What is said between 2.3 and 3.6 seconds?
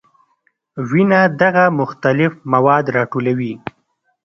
مواد راټولوي.